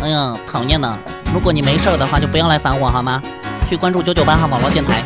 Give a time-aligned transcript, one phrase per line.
[0.00, 0.96] 哎呀，讨厌呢！
[1.34, 3.20] 如果你没事儿的话，就不要来烦我好吗？
[3.68, 5.02] 去关注九九八号网络电台。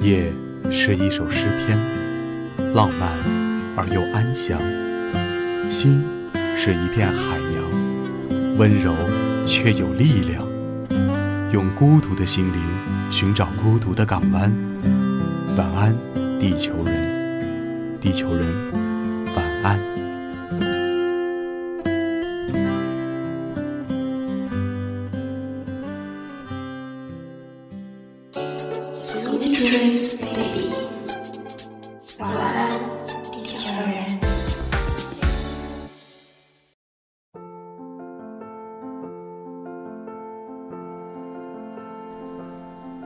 [0.00, 0.32] 夜
[0.70, 1.78] 是一首诗篇，
[2.74, 3.08] 浪漫
[3.76, 4.58] 而又安详；
[5.70, 6.04] 心
[6.56, 8.92] 是一片海洋，温柔
[9.46, 10.44] 却有力量。
[11.52, 12.60] 用孤独的心灵
[13.12, 14.52] 寻找孤独的港湾。
[15.56, 15.96] 晚安，
[16.40, 18.85] 地球人，地球人。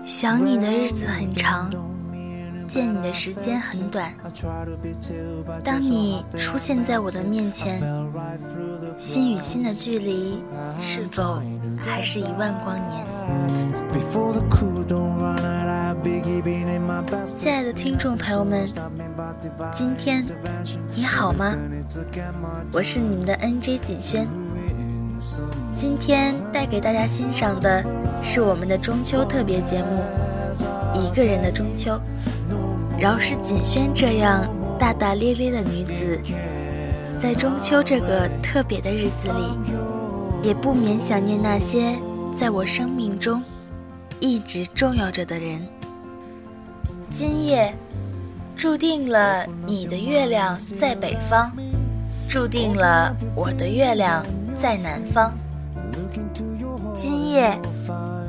[0.02, 1.70] 想你的日子很长，
[2.66, 4.12] 见你的时间很短。
[5.62, 7.82] 当你出现在我的面前，
[8.96, 10.42] 心与心的距离
[10.78, 11.42] 是否
[11.76, 13.04] 还是一万光年？
[17.34, 18.70] 亲爱的听众朋友们，
[19.70, 20.24] 今天
[20.94, 21.54] 你好吗？
[22.72, 24.26] 我是你们的 NJ 锦轩，
[25.74, 27.84] 今天带给大家欣赏的。
[28.22, 30.02] 是我们的中秋特别节目，
[30.94, 31.98] 一个人的中秋。
[32.98, 34.44] 饶是锦轩这样
[34.78, 36.20] 大大咧咧的女子，
[37.18, 39.56] 在中秋这个特别的日子里，
[40.46, 41.96] 也不免想念那些
[42.36, 43.42] 在我生命中
[44.20, 45.66] 一直重要着的人。
[47.08, 47.74] 今夜，
[48.54, 51.50] 注定了你的月亮在北方，
[52.28, 54.22] 注定了我的月亮
[54.54, 55.32] 在南方。
[56.92, 57.58] 今夜。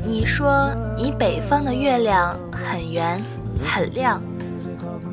[0.03, 3.21] 你说你北方的月亮很圆
[3.63, 4.19] 很亮，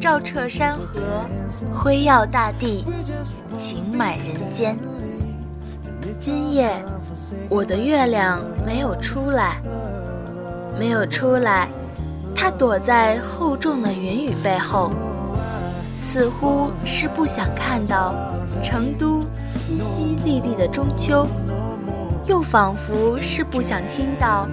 [0.01, 1.01] 照彻山河，
[1.79, 2.87] 辉耀大地，
[3.55, 4.79] 情满人间。
[6.19, 6.71] 今夜
[7.51, 9.61] 我的月亮没有出来，
[10.79, 11.69] 没有出来，
[12.35, 14.91] 它躲在厚重的云雨背后，
[15.97, 18.15] 似乎是不想看到
[18.63, 21.29] 成都淅淅沥沥的中秋，
[22.25, 24.49] 又仿佛是不想听到。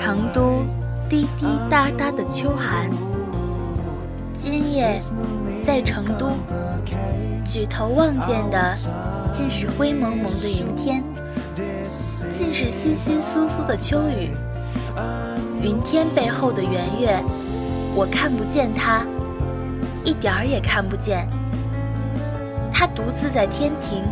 [0.00, 0.64] 成都，
[1.08, 2.88] 滴滴答答的秋寒。
[4.32, 5.02] 今夜
[5.60, 6.30] 在成都，
[7.44, 8.76] 举头望见的
[9.32, 11.02] 尽是灰蒙蒙的云天，
[12.30, 14.30] 尽是稀稀疏疏的秋雨。
[15.64, 17.18] 云天背后的圆月，
[17.92, 19.04] 我看不见它，
[20.04, 21.28] 一点儿也看不见。
[22.72, 24.04] 它独自在天庭，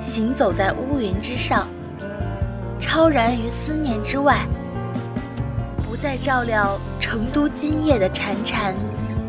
[0.00, 1.68] 行走在乌云之上，
[2.80, 4.36] 超然于思念之外。
[5.96, 8.74] 在照料成都今夜的潺潺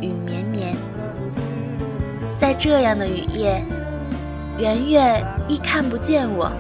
[0.02, 0.76] 雨绵绵，
[2.38, 3.64] 在这样的雨夜，
[4.60, 5.02] 圆月
[5.48, 6.52] 亦看不见我。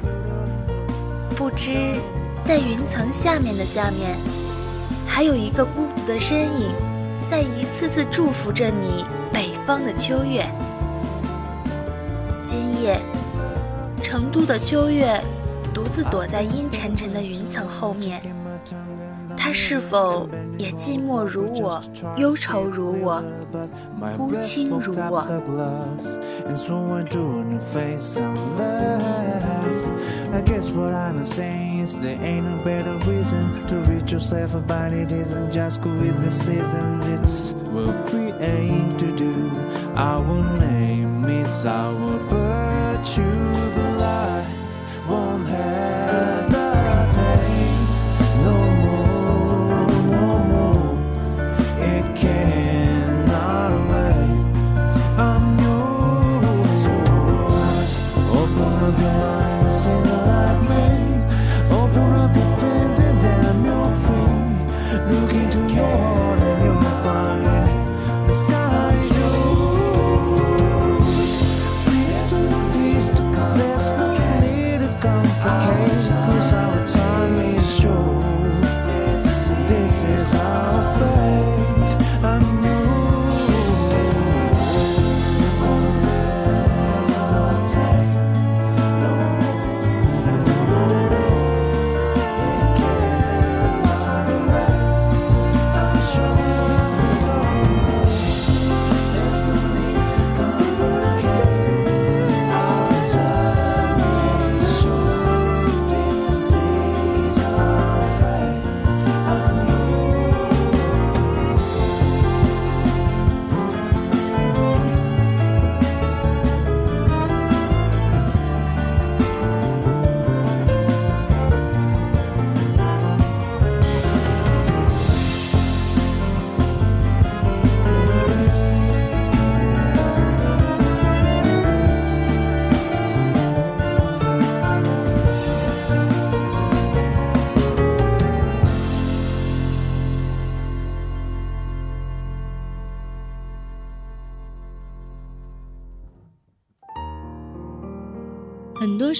[1.35, 1.99] 不知
[2.45, 4.17] 在云层下面的下面，
[5.05, 6.71] 还有一个孤独的身影，
[7.29, 9.03] 在一次次祝福着你
[9.33, 10.41] 北方的秋月。
[12.45, 12.97] 今夜，
[14.01, 15.21] 成都的秋月
[15.73, 18.21] 独自躲在阴沉沉的云层后面。
[19.37, 20.27] 他是否
[20.57, 21.81] 也寂寞如我，
[22.15, 23.23] 忧愁如我，
[24.17, 25.21] 孤清如我？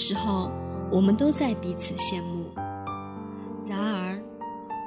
[0.09, 0.50] 时候，
[0.89, 2.45] 我们都在彼此羡慕。
[3.65, 4.18] 然而，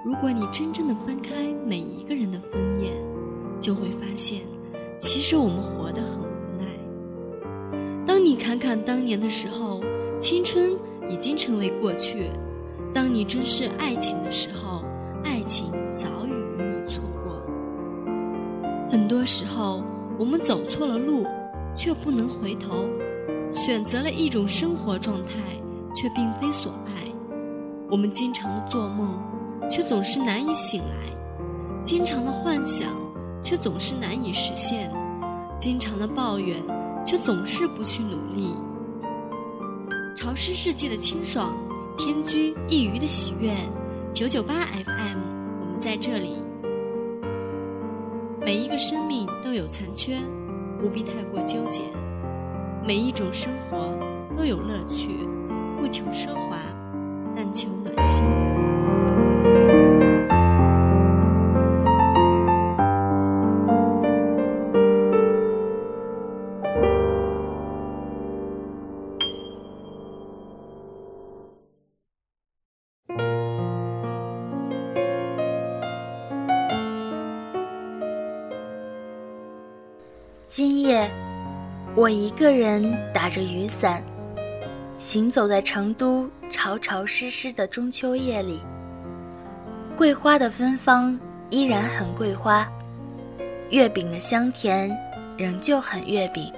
[0.02, 2.90] 如果你真正的翻开每一个人的分页，
[3.60, 4.40] 就会发现，
[4.96, 7.94] 其实我们活得很无奈。
[8.06, 9.82] 当你侃侃当年的时候，
[10.18, 10.72] 青春
[11.10, 12.30] 已经成为过去；
[12.94, 14.86] 当你珍视爱情的时候，
[15.22, 17.42] 爱情早已与你错过。
[18.90, 19.82] 很多时候，
[20.18, 21.26] 我们走错了路，
[21.76, 22.86] 却不能回头。
[23.52, 25.32] 选择了一种生活状态，
[25.94, 27.12] 却并非所爱。
[27.90, 29.20] 我们经常的做梦，
[29.68, 31.12] 却总是难以醒来；
[31.84, 32.90] 经常的幻想，
[33.42, 34.88] 却总是难以实现；
[35.58, 36.56] 经常的抱怨，
[37.04, 38.54] 却总是不去努力。
[40.16, 41.52] 潮湿世界的清爽，
[41.98, 43.50] 偏居一隅的喜悦。
[44.12, 45.18] 九九八 FM，
[45.60, 46.34] 我们在这里。
[48.40, 50.18] 每一个生命都有残缺，
[50.80, 51.84] 不必太过纠结。
[52.82, 53.94] 每一种生活
[54.36, 55.08] 都有乐趣，
[55.78, 56.58] 不求奢华。
[82.12, 84.02] 一个人打着雨伞，
[84.96, 88.60] 行走在成都潮潮湿湿的中秋夜里。
[89.96, 91.18] 桂花的芬芳
[91.50, 92.66] 依然很桂花，
[93.70, 94.96] 月饼的香甜
[95.36, 96.50] 仍旧很月饼。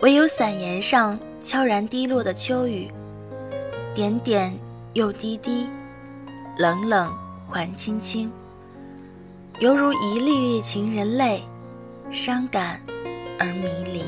[0.00, 2.88] 唯有伞沿上悄然滴落的秋雨，
[3.94, 4.56] 点点
[4.94, 5.68] 又滴滴，
[6.56, 7.12] 冷冷
[7.48, 8.30] 还清清，
[9.60, 11.42] 犹如一粒粒情人泪，
[12.10, 12.80] 伤感。
[13.38, 14.02] 而迷离。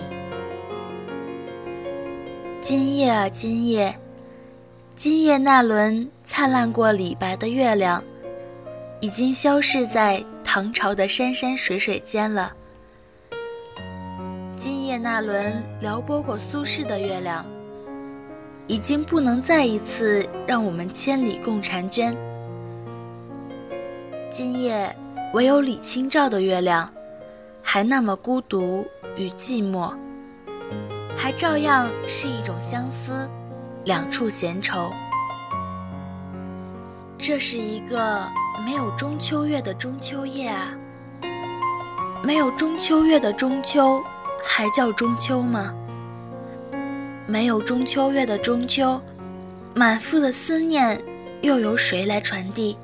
[2.61, 3.99] 今夜啊今夜，
[4.95, 8.03] 今夜那轮灿烂过李白的月亮，
[9.01, 12.53] 已经消逝在唐朝的山山水水间了。
[14.57, 17.45] 今夜那轮撩拨过苏轼的月亮，
[18.69, 22.17] 已经不能再一次让我们千里共婵娟。
[24.31, 24.95] 今夜
[25.33, 26.93] 唯有李清照的月亮，
[27.63, 28.87] 还那么孤独。
[29.17, 29.97] 与寂寞，
[31.17, 33.29] 还照样是一种相思，
[33.85, 34.93] 两处闲愁。
[37.19, 38.27] 这是一个
[38.65, 40.77] 没有中秋月的中秋夜啊！
[42.25, 44.03] 没有中秋月的中秋，
[44.45, 45.73] 还叫中秋吗？
[47.27, 49.01] 没有中秋月的中秋，
[49.75, 51.01] 满腹的思念
[51.43, 52.77] 又由谁来传递？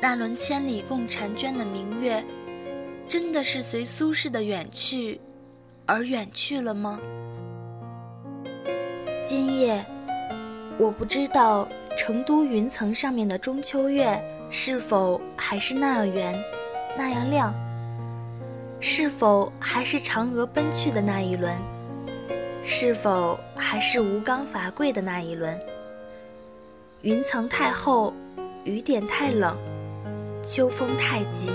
[0.00, 2.24] 那轮千里共婵娟的明月。
[3.08, 5.20] 真的是随苏轼的远去，
[5.86, 6.98] 而远去了吗？
[9.22, 9.84] 今夜，
[10.76, 14.20] 我不知道成都云层上面的中秋月，
[14.50, 16.42] 是否还是那样圆，
[16.98, 17.54] 那样亮？
[18.80, 21.56] 是否还是嫦娥奔去的那一轮？
[22.64, 25.56] 是否还是吴刚伐桂的那一轮？
[27.02, 28.12] 云层太厚，
[28.64, 29.56] 雨点太冷，
[30.42, 31.50] 秋风太急。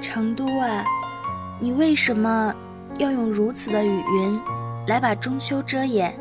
[0.00, 0.84] 成都啊，
[1.60, 2.54] 你为什么
[2.98, 4.40] 要用如此的雨云，
[4.86, 6.14] 来把中秋遮掩？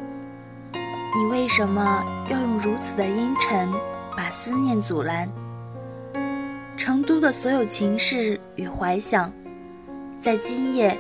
[0.74, 3.70] 你为什么要用如此的阴沉，
[4.16, 5.30] 把思念阻拦？
[6.76, 9.32] 成都的所有情事与怀想，
[10.20, 10.98] 在今夜，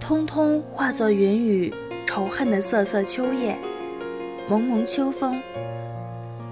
[0.00, 1.72] 通通化作云雨
[2.06, 3.58] 仇恨的瑟瑟秋夜，
[4.48, 5.40] 蒙蒙秋风。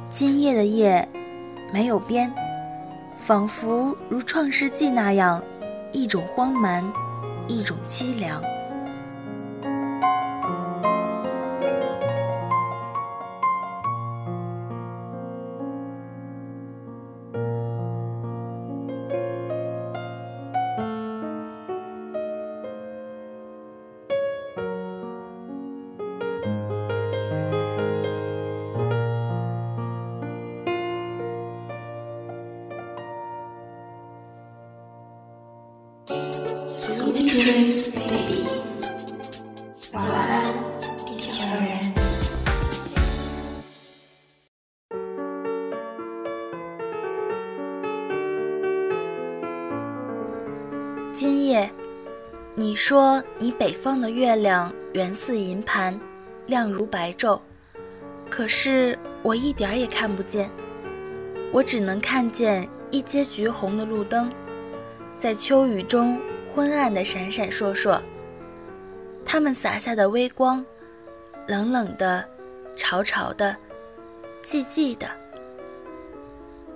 [0.08, 1.06] 今夜的夜，
[1.72, 2.43] 没有边。
[3.14, 5.40] 仿佛如《创世纪》那样，
[5.92, 6.84] 一种荒蛮，
[7.48, 8.42] 一种凄凉。
[52.86, 55.98] 说你北方的月亮圆似银盘，
[56.44, 57.40] 亮如白昼，
[58.28, 60.50] 可是我一点儿也看不见，
[61.50, 64.30] 我只能看见一街橘红的路灯，
[65.16, 66.20] 在秋雨中
[66.54, 68.02] 昏暗的闪闪烁烁，
[69.24, 70.62] 它们洒下的微光，
[71.46, 72.28] 冷冷的，
[72.76, 73.56] 潮潮的，
[74.42, 75.06] 寂寂的，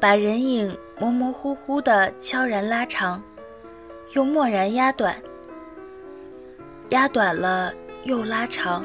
[0.00, 3.22] 把人影模模糊糊的悄然拉长，
[4.14, 5.22] 又蓦然压短。
[6.90, 7.70] 压短了
[8.04, 8.82] 又拉长，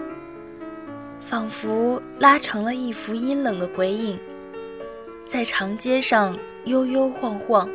[1.17, 4.19] 仿佛拉成了一幅阴冷的鬼影，
[5.25, 7.69] 在长街上悠悠晃晃。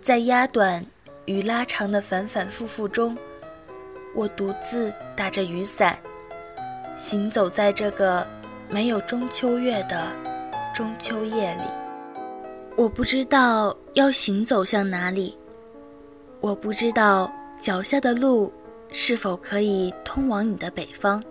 [0.00, 0.86] 在压短
[1.26, 3.16] 与拉长的反反复复中，
[4.14, 5.98] 我独自打着雨伞，
[6.94, 8.24] 行走在这个
[8.70, 10.14] 没有中秋月的
[10.72, 11.62] 中秋夜里。
[12.76, 15.36] 我不知道要行走向哪里，
[16.40, 17.34] 我不知道。
[17.64, 18.52] 脚下的路，
[18.92, 21.24] 是否可以通往你的北方？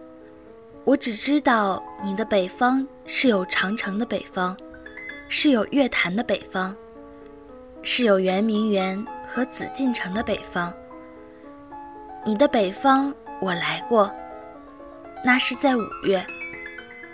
[0.83, 4.57] 我只知道，你的北方是有长城的北方，
[5.29, 6.75] 是有月坛的北方，
[7.83, 10.73] 是有圆明园和紫禁城的北方。
[12.25, 14.11] 你的北方，我来过，
[15.23, 16.25] 那是在五月，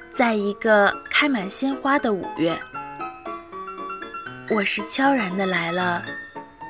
[0.09, 2.57] 在一个开满鲜花的五月。
[4.49, 6.05] 我是悄然的来了，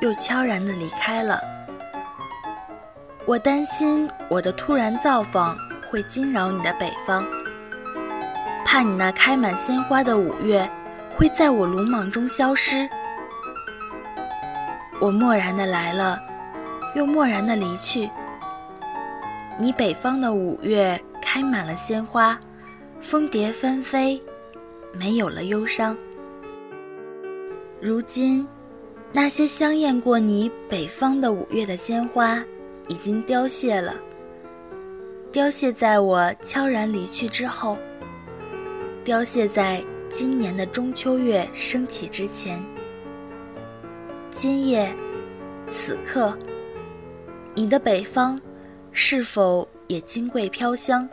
[0.02, 1.59] 又悄然的离开了。
[3.30, 5.56] 我担心我的突然造访
[5.88, 7.24] 会惊扰你的北方，
[8.66, 10.68] 怕你那开满鲜花的五月
[11.16, 12.90] 会在我鲁莽中消失。
[15.00, 16.20] 我漠然的来了，
[16.96, 18.10] 又漠然的离去。
[19.60, 22.36] 你北方的五月开满了鲜花，
[23.00, 24.20] 蜂蝶纷飞，
[24.92, 25.96] 没有了忧伤。
[27.80, 28.48] 如今，
[29.14, 32.44] 那些香艳过你北方的五月的鲜花。
[32.90, 33.94] 已经凋谢了，
[35.32, 37.78] 凋谢在我悄然离去之后，
[39.04, 42.64] 凋谢在今年的中秋月升起之前。
[44.32, 44.92] 今夜，
[45.68, 46.36] 此刻，
[47.54, 48.42] 你的北方，
[48.92, 51.08] 是否也金桂飘香？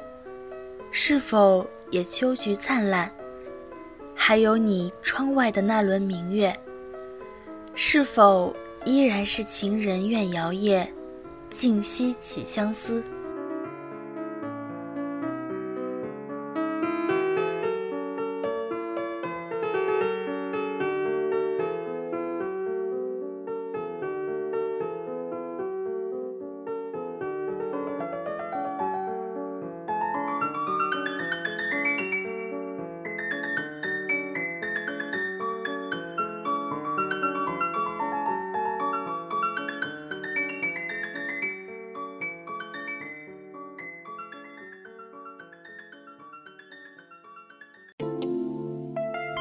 [0.90, 3.12] 是否也秋菊灿烂？
[4.14, 6.50] 还有你窗外的那轮明月，
[7.74, 8.56] 是否
[8.86, 10.82] 依然是情人怨摇曳？
[11.56, 13.02] 静夕起相思。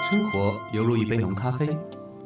[0.09, 1.75] 生活犹如一杯浓咖啡，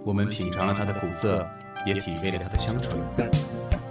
[0.04, 1.48] 我们品尝了它的苦涩，
[1.86, 3.02] 也体味了它的香醇。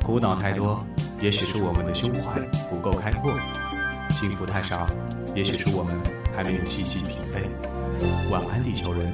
[0.05, 0.85] 苦恼太多，
[1.23, 3.33] 也许是我们的胸怀不够开阔；
[4.11, 4.87] 幸福太少，
[5.35, 5.95] 也许是我们
[6.37, 8.29] 还没有细细品味。
[8.31, 9.11] 晚安，地球人！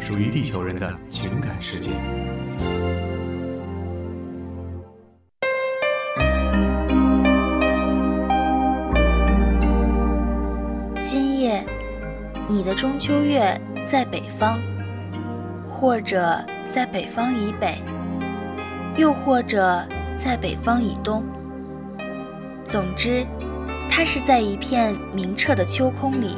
[0.00, 1.90] 属于地球人的情感世界。
[13.88, 14.58] 在北方，
[15.64, 16.26] 或者
[16.68, 17.80] 在北方以北，
[18.96, 19.80] 又或者
[20.16, 21.22] 在北方以东。
[22.64, 23.24] 总之，
[23.88, 26.36] 它是在一片明澈的秋空里，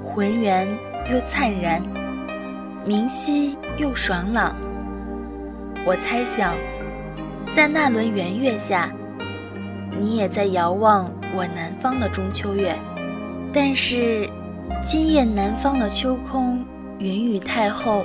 [0.00, 0.68] 浑圆
[1.10, 1.82] 又灿然，
[2.84, 4.54] 明晰又爽朗。
[5.84, 6.54] 我猜想，
[7.52, 8.88] 在那轮圆月下，
[9.98, 12.78] 你也在遥望我南方的中秋月，
[13.52, 14.30] 但是。
[14.82, 16.64] 今夜南方的秋空，
[16.98, 18.04] 云雨太厚，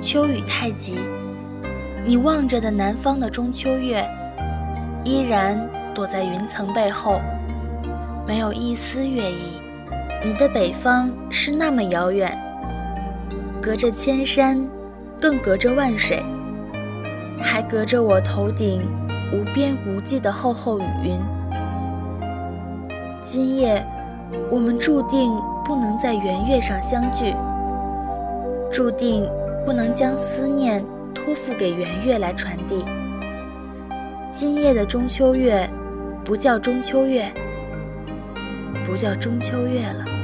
[0.00, 0.96] 秋雨太急。
[2.04, 4.04] 你望着的南方的中秋月，
[5.04, 5.60] 依然
[5.94, 7.20] 躲在云层背后，
[8.26, 9.60] 没有一丝月意。
[10.24, 12.36] 你的北方是那么遥远，
[13.60, 14.68] 隔着千山，
[15.20, 16.22] 更隔着万水，
[17.40, 18.82] 还隔着我头顶
[19.32, 21.20] 无边无际的厚厚雨云。
[23.20, 23.84] 今夜，
[24.50, 25.32] 我们注定。
[25.64, 27.34] 不能在圆月上相聚，
[28.70, 29.28] 注定
[29.64, 32.84] 不能将思念托付给圆月来传递。
[34.30, 35.68] 今夜的中秋月，
[36.24, 37.24] 不叫中秋月，
[38.84, 40.21] 不叫中秋月了。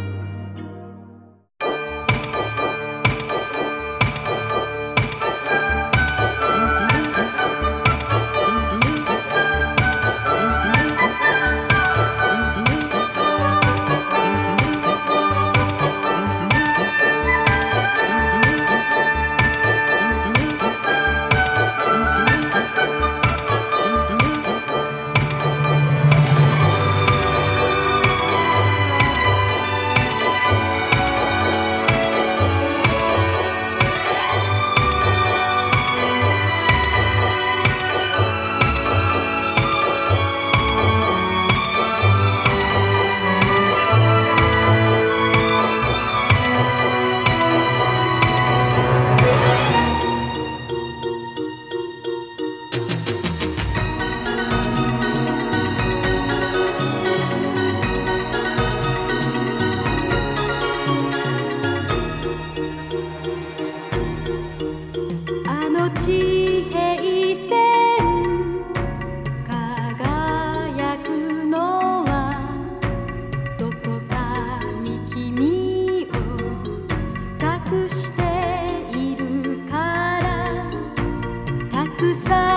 [82.16, 82.47] 草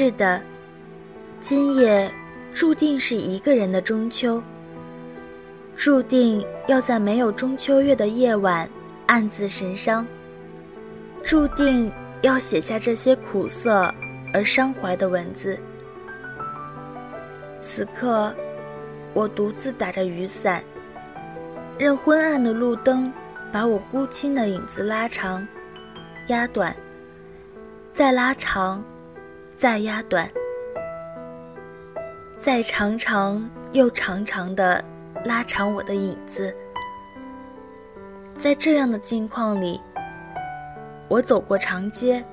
[0.00, 0.40] 是的，
[1.40, 2.08] 今夜
[2.54, 4.40] 注定是一个人的中秋，
[5.74, 8.70] 注定要在没有中秋月的夜晚
[9.08, 10.06] 暗自神伤，
[11.20, 11.90] 注定
[12.22, 13.92] 要写下这些苦涩
[14.32, 15.58] 而伤怀的文字。
[17.58, 18.32] 此刻，
[19.14, 20.62] 我独自打着雨伞，
[21.76, 23.12] 任昏暗的路灯
[23.52, 25.44] 把我孤清的影子拉长、
[26.28, 26.76] 压短，
[27.90, 28.84] 再拉长。
[29.60, 30.30] 再压短，
[32.36, 34.84] 再长长又长长的
[35.24, 36.56] 拉长我的影子，
[38.34, 39.80] 在这样的境况里，
[41.08, 42.24] 我走过长街，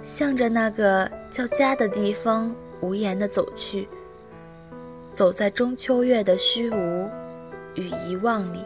[0.00, 3.88] 向着那个叫家的地方无言的走去。
[5.12, 7.08] 走在中秋月的虚无
[7.76, 8.58] 与遗忘里，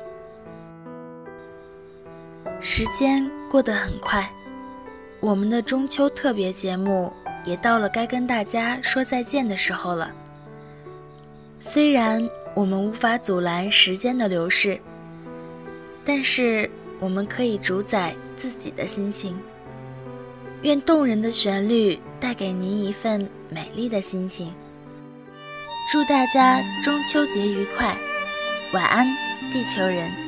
[2.60, 4.26] 时间过得很快，
[5.20, 7.12] 我们的中秋特别节目。
[7.44, 10.12] 也到了该跟大家说再见的时候了。
[11.60, 14.80] 虽然我们无法阻拦时间的流逝，
[16.04, 16.70] 但是
[17.00, 19.38] 我们可以主宰自己的心情。
[20.62, 24.52] 愿动人的旋律带给您一份美丽的心情。
[25.90, 27.96] 祝大家中秋节愉快，
[28.72, 29.06] 晚安，
[29.52, 30.27] 地球人。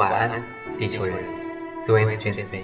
[0.00, 0.42] 晚安，
[0.78, 1.14] 地球人，
[1.78, 2.62] 所爱皆自己。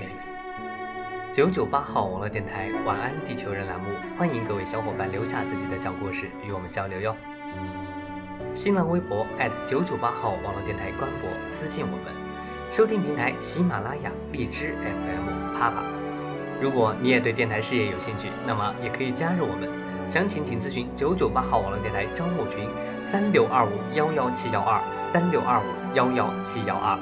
[1.34, 7.14] 九九八号网络电台“晚安地球人”栏目，欢迎各位小伙伴留下自己的小故事与我们交流哟。
[8.54, 9.26] 新浪微博
[9.66, 12.06] 九九八号网络电台官博私信我们，
[12.72, 15.84] 收听平台喜马拉雅、荔枝 FM、啪啪。
[16.58, 19.68] 如果你也对电台事业有兴趣，那么也可以加入我们。
[20.08, 22.66] 详情请咨询九九八号网络电台招募群：
[23.04, 24.80] 三六二五幺幺七幺二
[25.12, 26.98] 三六二五幺幺七幺二。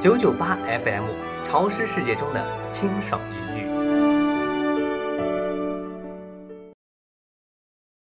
[0.00, 1.02] 九九八 FM，
[1.44, 3.20] 潮湿世界中的清爽。